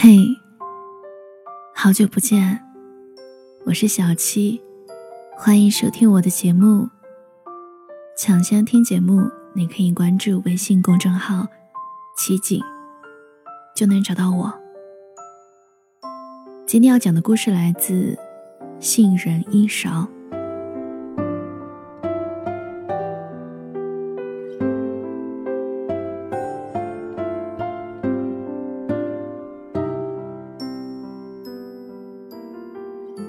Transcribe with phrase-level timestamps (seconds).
[0.00, 0.28] 嘿，
[1.74, 2.62] 好久不见，
[3.66, 4.62] 我是小七，
[5.36, 6.88] 欢迎收听我的节目。
[8.16, 11.48] 抢先听节目，你可以关注微信公众号
[12.16, 12.62] “奇景”，
[13.74, 14.54] 就能找到我。
[16.64, 17.92] 今天要讲的故事来自
[18.78, 19.90] 《杏仁一勺》。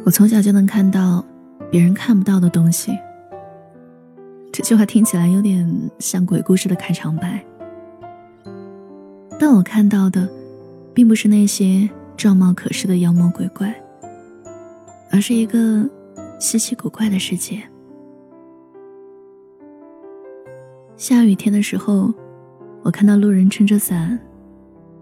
[0.09, 1.23] 我从小就能看到
[1.69, 2.97] 别人看不到的东西。
[4.51, 5.63] 这句话听起来有点
[5.99, 7.45] 像鬼故事的开场白，
[9.39, 10.27] 但我看到的，
[10.95, 11.87] 并不是那些
[12.17, 13.71] 状貌可视的妖魔鬼怪，
[15.11, 15.87] 而是一个
[16.39, 17.61] 稀奇古怪的世界。
[20.97, 22.11] 下雨天的时候，
[22.81, 24.19] 我看到路人撑着伞，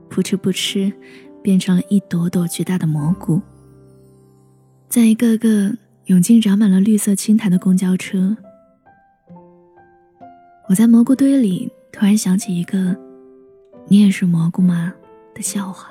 [0.10, 0.92] 扑哧扑哧，
[1.42, 3.42] 变成了一朵朵巨大的蘑菇。
[4.90, 8.36] 在一个个涌进长满了绿色青苔的公交车，
[10.70, 12.96] 我在蘑菇堆里突然想起一个
[13.88, 14.94] “你也是蘑菇吗”
[15.36, 15.90] 的笑话，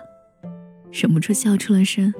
[0.90, 2.12] 忍不住笑出了声。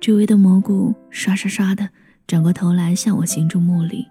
[0.00, 1.88] 周围的蘑菇刷刷刷的
[2.28, 4.06] 转过头来向我行注目礼，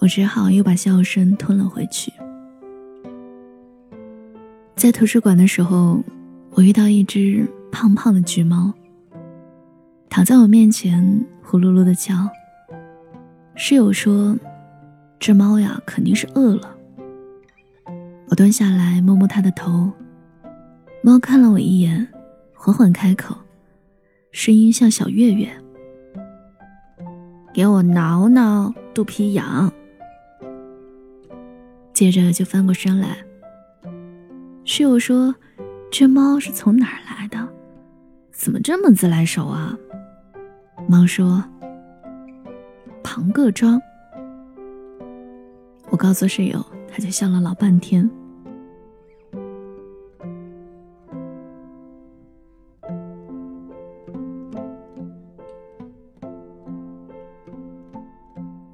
[0.00, 2.10] 我只好又把笑声吞了回去。
[4.74, 6.02] 在图书馆的时候，
[6.52, 8.72] 我遇到一只胖胖的橘猫。
[10.14, 12.14] 躺在我面前，呼噜噜的叫。
[13.56, 14.38] 室友说
[15.18, 16.72] ：“这猫呀，肯定是饿了。”
[18.30, 19.90] 我蹲下来摸摸它的头，
[21.02, 22.06] 猫看了我一眼，
[22.54, 23.36] 缓缓开口，
[24.30, 25.48] 声音像小月月
[27.52, 29.72] ：“给我挠挠，肚皮痒。”
[31.92, 33.16] 接着就翻过身来。
[34.64, 35.34] 室友说
[35.90, 37.48] ：“这猫是从哪儿来的？
[38.30, 39.76] 怎么这么自来熟啊？”
[40.86, 41.42] 猫说
[43.02, 43.80] ：“庞各庄。”
[45.90, 48.08] 我告诉室友，他就笑了老半天。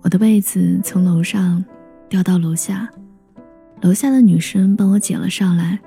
[0.02, 1.64] 我的被子从楼上
[2.08, 2.90] 掉到楼下，
[3.80, 5.78] 楼下的女生帮我捡了上来。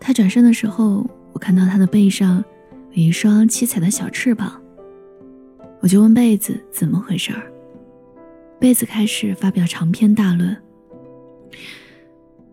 [0.00, 2.42] 她转身的时候，我看到她的背上
[2.92, 4.60] 有一双七彩的小翅膀。
[5.80, 7.50] 我就问被子怎么回事儿，
[8.58, 10.56] 被子开始发表长篇大论。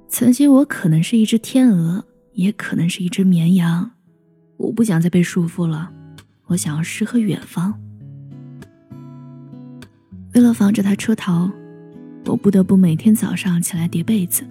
[0.07, 3.91] 曾经我可能是一只天鹅，也可能是一只绵羊，
[4.57, 5.91] 我不想再被束缚了，
[6.45, 7.73] 我想要诗和远方。
[10.33, 11.51] 为了防止它出逃，
[12.25, 14.43] 我不得不每天早上起来叠被子。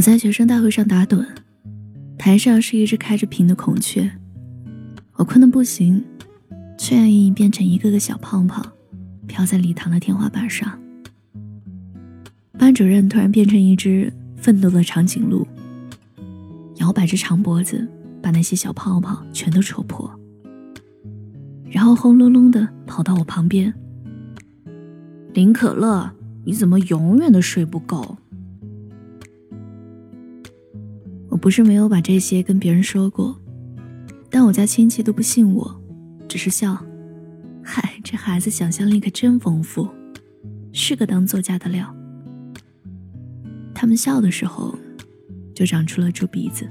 [0.00, 1.26] 我在学生大会上打盹，
[2.16, 4.10] 台上是一只开着屏的孔雀，
[5.16, 6.02] 我困得不行，
[6.78, 8.64] 却愿意变成一个个小泡泡，
[9.26, 10.80] 飘在礼堂的天花板上。
[12.58, 15.46] 班主任突然变成一只愤怒的长颈鹿，
[16.76, 17.86] 摇摆着长脖子，
[18.22, 20.10] 把那些小泡泡全都戳破，
[21.70, 23.74] 然后轰隆隆的跑到我旁边。
[25.34, 26.10] 林可乐，
[26.46, 28.16] 你怎么永远都睡不够？
[31.40, 33.34] 不是没有把这些跟别人说过，
[34.28, 35.82] 但我家亲戚都不信我，
[36.28, 36.76] 只是笑。
[37.62, 39.88] 嗨，这孩子想象力可真丰富，
[40.72, 41.94] 是个当作家的料。
[43.74, 44.78] 他们笑的时候，
[45.54, 46.68] 就长出了猪鼻子。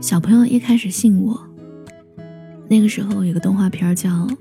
[0.00, 1.40] 小朋友一开始信我，
[2.68, 4.10] 那个时候有个动画片叫《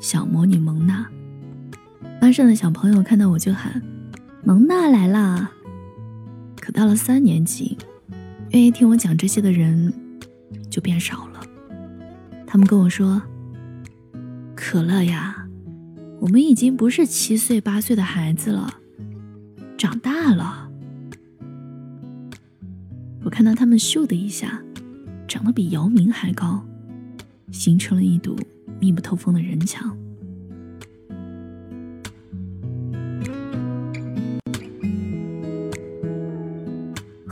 [0.00, 1.02] 小魔女蒙娜》。
[2.20, 3.82] 班上的小朋友看到我就喊
[4.44, 5.52] ：“蒙娜来啦！”
[6.60, 7.78] 可到了三年级，
[8.50, 9.92] 愿意听我讲这些的人
[10.68, 11.40] 就变少了。
[12.46, 13.22] 他们跟我说
[14.54, 15.46] ：“可乐呀，
[16.20, 18.74] 我们已经不是七岁八岁的孩子了，
[19.78, 20.68] 长大了。”
[23.24, 24.60] 我看到他们咻的一下，
[25.26, 26.64] 长得比姚明还高，
[27.52, 28.36] 形成了一堵
[28.80, 29.96] 密不透风的人墙。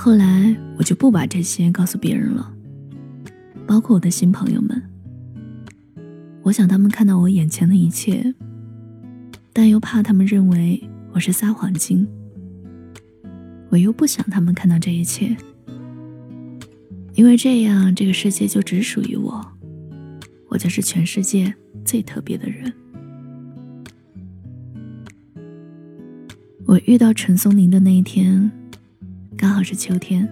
[0.06, 2.54] 后来我就不把这些告诉别人了，
[3.66, 4.80] 包括我的新朋友们。
[6.44, 8.32] 我想他们看到我眼前的一切，
[9.52, 10.80] 但又怕他们认为
[11.12, 12.06] 我是撒谎精。
[13.68, 15.36] 我又不想他们看到这一切，
[17.14, 19.44] 因为这样这个世界就只属于我，
[20.46, 21.52] 我就是全世界
[21.84, 22.72] 最特别的人。
[26.64, 28.48] 我遇到陈松宁的那一天，
[29.36, 30.26] 刚好是秋天。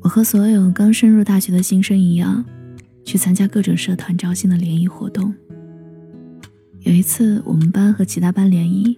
[0.00, 2.44] 我和所有刚升入大学的新生一样，
[3.04, 5.34] 去参加各种社团招新的联谊活动。
[6.80, 8.96] 有一次，我们班和其他班联谊，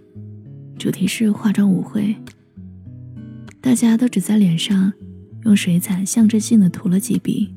[0.78, 2.14] 主题是化妆舞会。
[3.60, 4.92] 大家都只在脸上
[5.44, 7.52] 用水彩象征性的涂了几笔，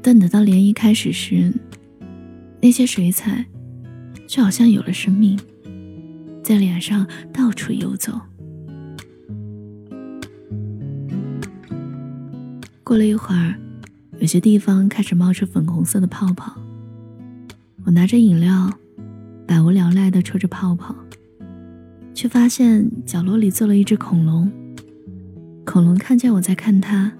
[0.00, 1.52] 但等到联谊开始时，
[2.60, 3.46] 那些水彩
[4.28, 5.38] 就好像有了生命。
[6.42, 8.20] 在脸上到处游走。
[12.94, 13.56] 过了一会儿，
[14.20, 16.56] 有些地方开始冒出粉红色的泡泡。
[17.84, 18.70] 我拿着饮料，
[19.48, 20.94] 百无聊赖地抽着泡泡，
[22.14, 24.48] 却发现角落里坐了一只恐龙。
[25.66, 27.12] 恐龙看见我在看它，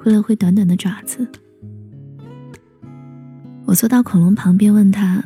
[0.00, 1.24] 挥了挥短短的爪子。
[3.66, 5.22] 我坐到恐龙旁边，问他。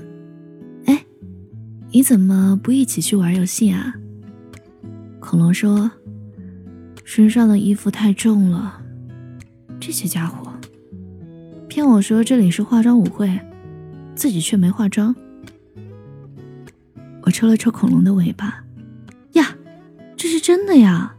[0.85, 1.03] 哎
[1.93, 3.95] 你怎么不一起去玩游戏啊？
[5.19, 5.91] 恐龙说
[7.07, 8.77] ：“身上的衣服太重了。”
[9.91, 10.53] 这些家伙
[11.69, 13.41] 骗我说这里是化妆舞会，
[14.15, 15.13] 自己却没化妆。
[17.23, 18.63] 我抽了抽恐龙的尾巴，
[19.33, 19.57] 呀，
[20.17, 21.17] 这是真的呀！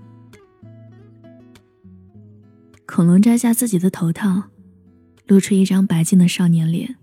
[2.85, 4.43] 恐龙摘下自己的头套，
[5.27, 6.95] 露出一张白净的少年脸。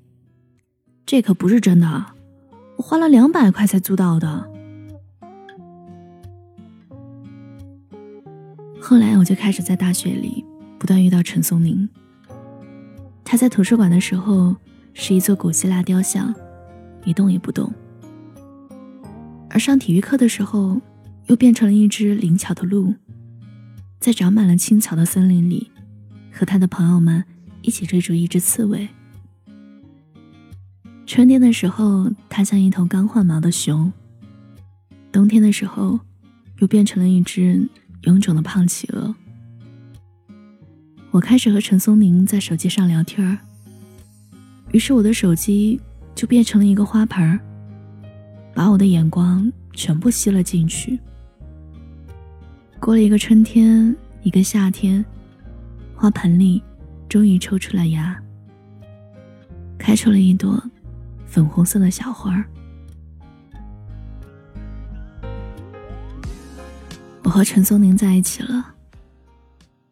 [1.04, 2.06] 这可不是真的。
[2.78, 4.50] 我花了两百块才租到的。
[8.80, 10.42] 后来我就开始在大学里
[10.78, 11.88] 不断遇到陈松宁。
[13.24, 14.56] 他在图书馆的时候
[14.94, 16.34] 是一座古希腊雕像，
[17.04, 17.70] 一动也不动；
[19.50, 20.80] 而上体育课的时候，
[21.26, 22.94] 又变成了一只灵巧的鹿，
[24.00, 25.70] 在长满了青草的森林里，
[26.32, 27.22] 和他的朋友们
[27.60, 28.88] 一起追逐一只刺猬。
[31.04, 33.90] 春天的时候，它像一头刚换毛的熊；
[35.10, 36.00] 冬天的时候，
[36.58, 37.68] 又变成了一只
[38.02, 39.14] 臃肿的胖企鹅。
[41.10, 43.38] 我开始和陈松宁在手机上聊天儿，
[44.72, 45.80] 于是我的手机
[46.14, 47.40] 就变成了一个花盆儿，
[48.54, 50.98] 把我的眼光全部吸了进去。
[52.78, 55.04] 过了一个春天，一个夏天，
[55.94, 56.62] 花盆里
[57.08, 58.16] 终于抽出了芽，
[59.78, 60.62] 开出了一朵。
[61.26, 62.42] 粉红色的小花儿，
[67.22, 68.74] 我和陈松宁在一起了。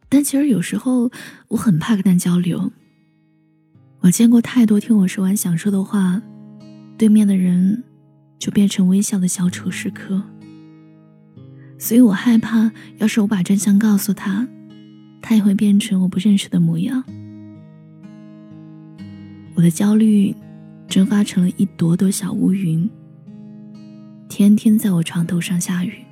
[0.08, 1.10] 但其实有时候
[1.48, 2.72] 我很怕跟他交流。
[4.00, 6.22] 我见过太多听我说完想说的话，
[6.96, 7.84] 对面的人
[8.38, 10.22] 就变成微笑的小丑时刻。
[11.78, 14.48] 所以我害怕，要是我把真相告诉他，
[15.20, 17.04] 他也会变成我不认识的模样。
[19.54, 20.34] 我的焦虑。
[20.88, 22.88] 蒸发成了一朵朵小乌云，
[24.28, 26.05] 天天在我床头上下雨。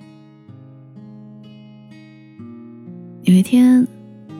[3.44, 3.86] 天，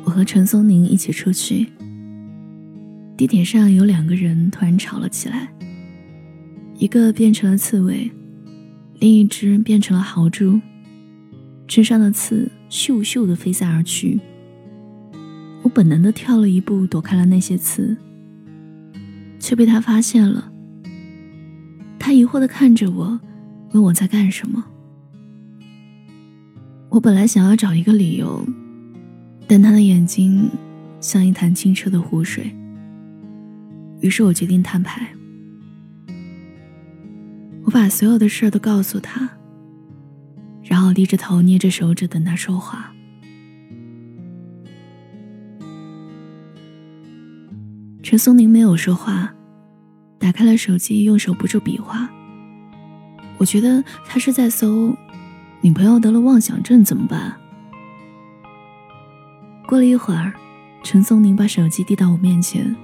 [0.03, 1.67] 我和陈松宁一起出去，
[3.17, 5.53] 地铁上有两个人突然吵了起来，
[6.79, 8.11] 一个变成了刺猬，
[8.99, 10.59] 另一只变成了豪猪，
[11.69, 14.19] 身上的刺咻咻的飞散而去。
[15.63, 17.97] 我本能的跳了一步，躲开了那些刺。
[19.39, 20.51] 却被他发现了。
[21.99, 23.21] 他疑惑的看着我，
[23.73, 24.65] 问我在干什么。
[26.89, 28.47] 我本来想要找一个理由，
[29.55, 30.51] 但他的眼睛
[31.01, 32.53] 像一潭清澈的湖水。
[34.01, 35.09] 于是我决定摊牌。
[37.63, 39.31] 我把所有的事都告诉他，
[40.65, 42.93] 然后低着头捏着手指等他说话。
[48.03, 49.33] 陈松宁没有说话，
[50.19, 52.11] 打开了手机，用手不住比划。
[53.39, 54.93] 我觉得他是在搜
[55.63, 57.33] “女朋友得了妄想症怎么办”。
[59.75, 60.33] 过了一会儿，
[60.85, 62.77] 陈松宁把手机递到我面前：“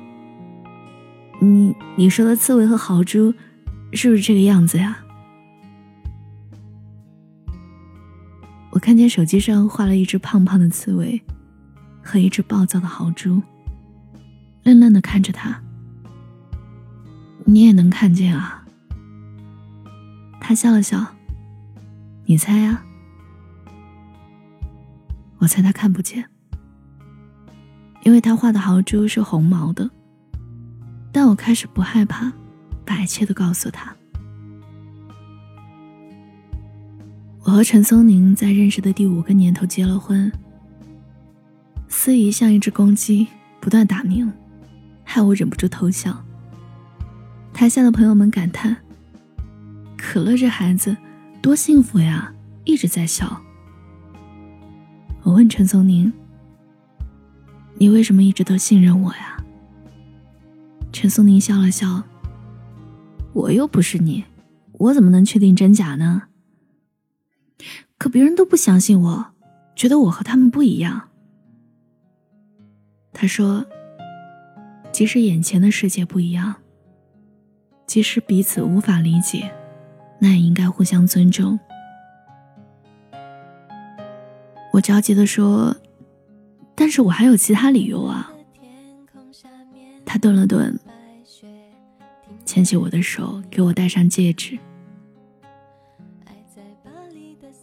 [1.39, 3.33] 你你说的刺猬和豪猪，
[3.93, 4.99] 是不是这个样子呀？”
[8.75, 11.23] 我看见手机上画了一只胖胖的刺猬，
[12.03, 13.41] 和一只暴躁的豪猪。
[14.65, 15.63] 愣愣的看着他，
[17.45, 18.65] 你也能看见啊？
[20.41, 21.07] 他笑了笑，
[22.25, 22.83] 你猜啊？
[25.39, 26.29] 我猜他看不见，
[28.11, 29.89] 因为他画的豪猪是红毛的。
[31.13, 32.33] 但我开始不害怕，
[32.85, 33.95] 把一切都告诉他。
[37.45, 40.31] 我和陈松宁在认识的第五个年头结了婚。
[41.87, 43.29] 司仪像一只公鸡，
[43.61, 44.33] 不断打鸣，
[45.05, 46.25] 害我忍不住偷笑。
[47.53, 48.77] 台下的朋友们感叹
[49.97, 50.97] ：“可乐这孩子
[51.41, 53.41] 多幸福呀，一直在笑。”
[55.23, 56.13] 我问陈松宁
[57.81, 59.43] ：“你为什么一直都信任我呀？”
[60.93, 62.03] 陈松宁笑了笑
[63.33, 64.25] ：“我又不是你，
[64.73, 66.25] 我怎么能确定真假呢？
[67.97, 69.27] 可别人都不相信我，
[69.75, 71.09] 觉得我和他们不一样。”
[73.15, 73.65] 他说
[74.93, 76.57] ：“即使眼前的世界不一样，
[77.87, 79.51] 即使彼此无法理解，
[80.19, 81.59] 那也应该互相尊重。”
[84.73, 85.77] 我着急的说
[86.91, 88.33] ：“但是我还有其他理由啊。”
[90.05, 90.77] 他顿了顿，
[92.45, 94.59] 牵起我的手，给我戴上戒指。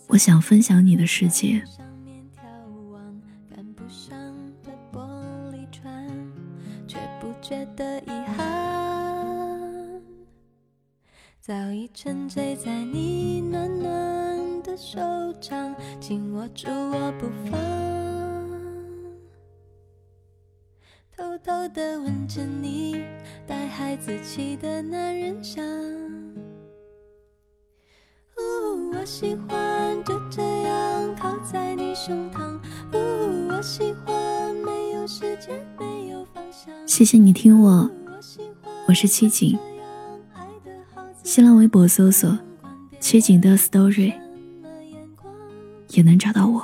[0.07, 1.61] 我想分享你的世界。
[11.41, 15.01] 早已沉醉在你暖暖的手
[15.41, 17.86] 掌，紧握住我不放，
[21.69, 23.03] 的吻着你
[23.45, 25.65] 带孩子气的男人香。
[28.37, 32.57] 呜，我喜欢就这样靠在你胸膛。
[32.93, 36.73] 呜，我喜欢没有时间，没有方向。
[36.87, 37.89] 谢谢你听我，
[38.87, 39.57] 我是七景。
[41.23, 42.37] 新浪微博搜索
[43.01, 44.13] “七景的 story”，
[45.89, 46.47] 也能找到。
[46.47, 46.63] 我